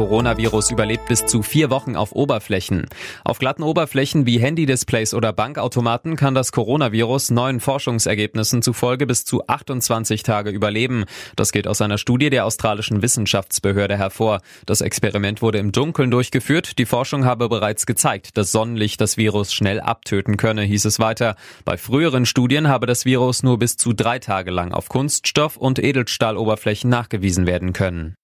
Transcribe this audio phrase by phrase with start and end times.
[0.00, 2.86] Coronavirus überlebt bis zu vier Wochen auf Oberflächen.
[3.22, 9.46] Auf glatten Oberflächen wie Handy-Displays oder Bankautomaten kann das Coronavirus neuen Forschungsergebnissen zufolge bis zu
[9.46, 11.04] 28 Tage überleben.
[11.36, 14.40] Das geht aus einer Studie der australischen Wissenschaftsbehörde hervor.
[14.64, 16.78] Das Experiment wurde im Dunkeln durchgeführt.
[16.78, 21.36] Die Forschung habe bereits gezeigt, dass Sonnenlicht das Virus schnell abtöten könne, hieß es weiter.
[21.66, 25.78] Bei früheren Studien habe das Virus nur bis zu drei Tage lang auf Kunststoff- und
[25.78, 28.16] Edelstahloberflächen nachgewiesen werden können.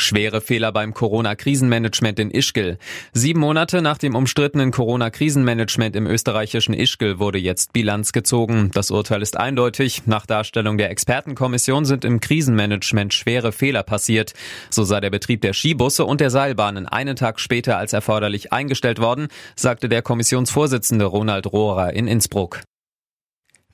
[0.00, 2.78] Schwere Fehler beim Corona-Krisenmanagement in Ischgl.
[3.12, 8.70] Sieben Monate nach dem umstrittenen Corona-Krisenmanagement im österreichischen Ischgl wurde jetzt Bilanz gezogen.
[8.72, 10.06] Das Urteil ist eindeutig.
[10.06, 14.34] Nach Darstellung der Expertenkommission sind im Krisenmanagement schwere Fehler passiert.
[14.70, 19.00] So sei der Betrieb der Skibusse und der Seilbahnen einen Tag später als erforderlich eingestellt
[19.00, 22.60] worden, sagte der Kommissionsvorsitzende Ronald Rohrer in Innsbruck.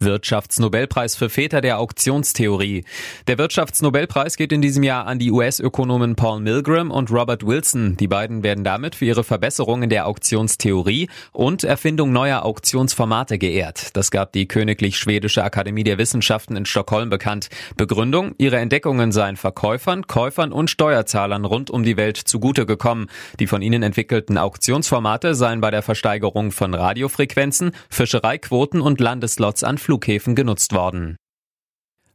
[0.04, 2.84] Wirtschaftsnobelpreis für Väter der Auktionstheorie.
[3.26, 7.96] Der Wirtschaftsnobelpreis geht in diesem Jahr an die US-Ökonomen Paul Milgram und Robert Wilson.
[7.96, 13.96] Die beiden werden damit für ihre Verbesserungen der Auktionstheorie und Erfindung neuer Auktionsformate geehrt.
[13.96, 17.48] Das gab die Königlich Schwedische Akademie der Wissenschaften in Stockholm bekannt.
[17.76, 23.08] Begründung, ihre Entdeckungen seien Verkäufern, Käufern und Steuerzahlern rund um die Welt zugute gekommen.
[23.40, 29.78] Die von ihnen entwickelten Auktionsformate seien bei der Versteigerung von Radiofrequenzen, Fischereiquoten und Landeslots an
[29.94, 31.16] Flughäfen genutzt worden.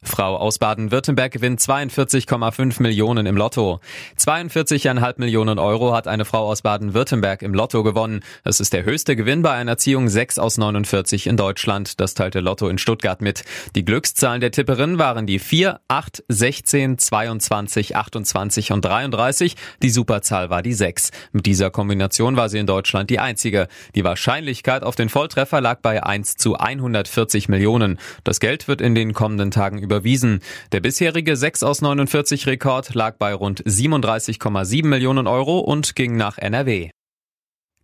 [0.01, 3.81] Frau aus Baden-Württemberg gewinnt 42,5 Millionen im Lotto.
[4.17, 8.21] 42,5 Millionen Euro hat eine Frau aus Baden-Württemberg im Lotto gewonnen.
[8.45, 11.99] Es ist der höchste Gewinn bei einer Ziehung 6 aus 49 in Deutschland.
[11.99, 13.43] Das teilte Lotto in Stuttgart mit.
[13.75, 19.55] Die Glückszahlen der Tipperin waren die 4, 8, 16, 22, 28 und 33.
[19.83, 21.11] Die Superzahl war die 6.
[21.33, 23.67] Mit dieser Kombination war sie in Deutschland die einzige.
[23.95, 27.99] Die Wahrscheinlichkeit auf den Volltreffer lag bei 1 zu 140 Millionen.
[28.23, 30.41] Das Geld wird in den kommenden Tagen überwiesen.
[30.71, 36.37] Der bisherige 6 aus 49 Rekord lag bei rund 37,7 Millionen Euro und ging nach
[36.37, 36.91] NRW.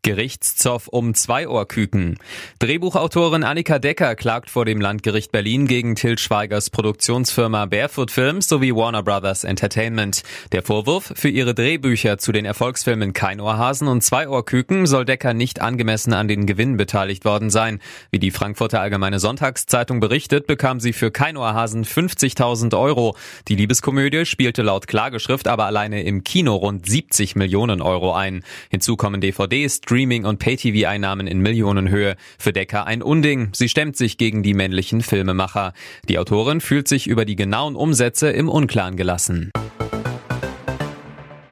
[0.05, 2.19] Gerichtszoff um Zweiohrküken.
[2.59, 8.75] Drehbuchautorin Annika Decker klagt vor dem Landgericht Berlin gegen Till Schweigers Produktionsfirma Barefoot Films sowie
[8.75, 10.21] Warner Brothers Entertainment.
[10.51, 16.13] Der Vorwurf, für ihre Drehbücher zu den Erfolgsfilmen Keinohrhasen und Zweiohrküken soll Decker nicht angemessen
[16.13, 17.79] an den Gewinnen beteiligt worden sein.
[18.11, 23.17] Wie die Frankfurter Allgemeine Sonntagszeitung berichtet, bekam sie für Keinohrhasen 50.000 Euro.
[23.47, 28.43] Die Liebeskomödie spielte laut Klageschrift aber alleine im Kino rund 70 Millionen Euro ein.
[28.69, 32.17] Hinzu kommen DVDs, Streaming- und Pay-TV-Einnahmen in Millionenhöhe.
[32.37, 33.47] Für Decker ein Unding.
[33.53, 35.71] Sie stemmt sich gegen die männlichen Filmemacher.
[36.09, 39.51] Die Autorin fühlt sich über die genauen Umsätze im Unklaren gelassen.